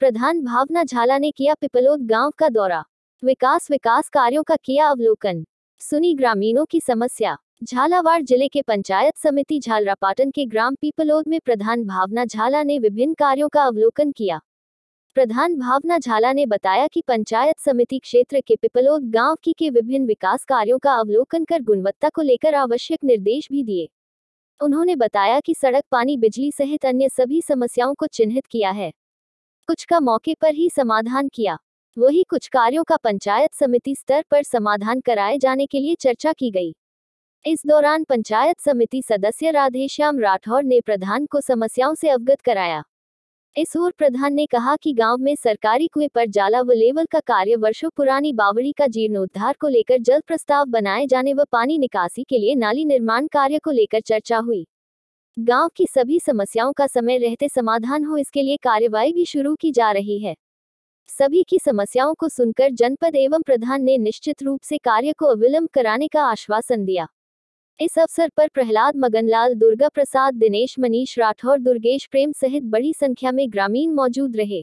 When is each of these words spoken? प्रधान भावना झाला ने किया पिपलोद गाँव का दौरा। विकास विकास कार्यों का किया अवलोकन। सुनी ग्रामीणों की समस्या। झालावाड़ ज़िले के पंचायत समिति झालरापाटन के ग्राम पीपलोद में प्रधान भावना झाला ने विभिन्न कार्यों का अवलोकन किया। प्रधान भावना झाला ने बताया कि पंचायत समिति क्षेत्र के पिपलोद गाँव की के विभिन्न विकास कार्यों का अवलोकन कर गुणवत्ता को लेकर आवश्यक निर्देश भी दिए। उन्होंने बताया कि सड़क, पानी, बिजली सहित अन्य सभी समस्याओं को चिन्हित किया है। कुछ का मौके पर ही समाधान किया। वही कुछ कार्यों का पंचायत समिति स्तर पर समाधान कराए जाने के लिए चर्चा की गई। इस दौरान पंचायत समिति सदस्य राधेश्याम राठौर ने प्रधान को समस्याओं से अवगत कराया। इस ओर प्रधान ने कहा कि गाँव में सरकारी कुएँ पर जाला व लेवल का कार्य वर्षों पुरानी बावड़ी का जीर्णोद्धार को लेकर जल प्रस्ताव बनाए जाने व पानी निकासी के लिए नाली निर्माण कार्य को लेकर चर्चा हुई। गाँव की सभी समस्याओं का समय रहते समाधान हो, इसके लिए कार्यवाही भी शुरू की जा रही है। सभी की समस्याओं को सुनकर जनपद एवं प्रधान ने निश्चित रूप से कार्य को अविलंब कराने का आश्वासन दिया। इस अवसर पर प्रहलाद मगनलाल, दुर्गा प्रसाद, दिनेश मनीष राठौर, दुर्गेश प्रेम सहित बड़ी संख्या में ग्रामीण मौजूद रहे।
प्रधान 0.00 0.40
भावना 0.44 0.82
झाला 0.84 1.16
ने 1.18 1.30
किया 1.30 1.54
पिपलोद 1.54 2.00
गाँव 2.06 2.30
का 2.30 2.48
दौरा। 2.48 2.82
विकास 3.22 3.70
विकास 3.70 4.08
कार्यों 4.08 4.42
का 4.42 4.56
किया 4.56 4.88
अवलोकन। 4.88 5.42
सुनी 5.80 6.12
ग्रामीणों 6.14 6.64
की 6.64 6.80
समस्या। 6.80 7.36
झालावाड़ 7.64 8.20
ज़िले 8.22 8.48
के 8.48 8.62
पंचायत 8.62 9.16
समिति 9.16 9.58
झालरापाटन 9.58 10.30
के 10.30 10.44
ग्राम 10.46 10.74
पीपलोद 10.74 11.28
में 11.28 11.38
प्रधान 11.40 11.84
भावना 11.84 12.24
झाला 12.24 12.62
ने 12.62 12.78
विभिन्न 12.78 13.14
कार्यों 13.14 13.48
का 13.48 13.62
अवलोकन 13.62 14.12
किया। 14.12 14.40
प्रधान 15.14 15.54
भावना 15.58 15.98
झाला 15.98 16.32
ने 16.32 16.46
बताया 16.46 16.86
कि 16.86 17.02
पंचायत 17.08 17.58
समिति 17.58 17.98
क्षेत्र 17.98 18.40
के 18.40 18.56
पिपलोद 18.56 19.10
गाँव 19.10 19.36
की 19.44 19.52
के 19.52 19.70
विभिन्न 19.70 20.06
विकास 20.06 20.44
कार्यों 20.44 20.78
का 20.78 20.94
अवलोकन 20.94 21.44
कर 21.44 21.62
गुणवत्ता 21.62 22.08
को 22.08 22.22
लेकर 22.22 22.54
आवश्यक 22.54 23.04
निर्देश 23.04 23.48
भी 23.52 23.62
दिए। 23.62 23.88
उन्होंने 24.60 24.96
बताया 24.96 25.40
कि 25.40 25.54
सड़क, 25.54 25.84
पानी, 25.90 26.16
बिजली 26.16 26.52
सहित 26.52 26.86
अन्य 26.86 27.08
सभी 27.08 27.42
समस्याओं 27.42 27.94
को 27.94 28.06
चिन्हित 28.06 28.46
किया 28.46 28.70
है। 28.70 28.92
कुछ 29.68 29.84
का 29.84 30.00
मौके 30.00 30.34
पर 30.34 30.54
ही 30.54 30.70
समाधान 30.70 31.28
किया। 31.28 31.58
वही 31.98 32.22
कुछ 32.22 32.48
कार्यों 32.48 32.84
का 32.84 32.96
पंचायत 32.96 33.54
समिति 33.54 33.94
स्तर 33.94 34.24
पर 34.30 34.42
समाधान 34.42 35.00
कराए 35.00 35.38
जाने 35.38 35.66
के 35.66 35.80
लिए 35.80 35.94
चर्चा 35.94 36.32
की 36.32 36.50
गई। 36.50 36.74
इस 37.44 37.62
दौरान 37.66 38.04
पंचायत 38.04 38.60
समिति 38.60 39.02
सदस्य 39.02 39.50
राधेश्याम 39.50 40.18
राठौर 40.18 40.62
ने 40.62 40.80
प्रधान 40.80 41.26
को 41.26 41.40
समस्याओं 41.40 41.94
से 41.94 42.08
अवगत 42.08 42.40
कराया। 42.40 42.82
इस 43.56 43.76
ओर 43.76 43.92
प्रधान 43.92 44.34
ने 44.34 44.46
कहा 44.46 44.76
कि 44.76 44.92
गाँव 44.92 45.16
में 45.16 45.34
सरकारी 45.36 45.86
कुएँ 45.86 46.08
पर 46.08 46.26
जाला 46.26 46.60
व 46.60 46.72
लेवल 46.72 47.06
का 47.06 47.20
कार्य 47.20 47.56
वर्षों 47.56 47.90
पुरानी 47.90 48.32
बावड़ी 48.32 48.72
का 48.72 48.86
जीर्णोद्धार 48.86 49.56
को 49.60 49.68
लेकर 49.68 49.98
जल 49.98 50.20
प्रस्ताव 50.20 50.66
बनाए 50.66 51.06
जाने 51.06 51.34
व 51.34 51.44
पानी 51.44 51.78
निकासी 51.78 52.24
के 52.24 52.38
लिए 52.38 52.54
नाली 52.54 52.84
निर्माण 52.84 53.26
कार्य 53.26 53.58
को 53.58 53.70
लेकर 53.70 54.00
चर्चा 54.00 54.38
हुई। 54.38 54.66
गाँव 55.38 55.68
की 55.76 55.86
सभी 55.86 56.18
समस्याओं 56.20 56.72
का 56.72 56.86
समय 56.86 57.18
रहते 57.18 57.48
समाधान 57.48 58.04
हो, 58.04 58.16
इसके 58.16 58.42
लिए 58.42 58.56
कार्यवाही 58.56 59.12
भी 59.12 59.24
शुरू 59.24 59.54
की 59.54 59.72
जा 59.72 59.90
रही 59.92 60.18
है। 60.18 60.34
सभी 61.08 61.42
की 61.42 61.58
समस्याओं 61.58 62.14
को 62.14 62.28
सुनकर 62.28 62.70
जनपद 62.70 63.16
एवं 63.16 63.42
प्रधान 63.42 63.82
ने 63.82 63.98
निश्चित 63.98 64.42
रूप 64.42 64.62
से 64.62 64.78
कार्य 64.78 65.12
को 65.12 65.26
अविलंब 65.26 65.68
कराने 65.74 66.08
का 66.08 66.22
आश्वासन 66.22 66.84
दिया। 66.84 67.06
इस 67.80 67.98
अवसर 67.98 68.30
पर 68.36 68.48
प्रहलाद 68.48 68.96
मगनलाल, 68.96 69.54
दुर्गा 69.54 69.88
प्रसाद, 69.88 70.34
दिनेश 70.34 70.78
मनीष 70.78 71.18
राठौर, 71.18 71.58
दुर्गेश 71.58 72.06
प्रेम 72.06 72.32
सहित 72.32 72.62
बड़ी 72.62 72.92
संख्या 72.92 73.32
में 73.32 73.52
ग्रामीण 73.52 73.92
मौजूद 73.92 74.36
रहे। 74.36 74.62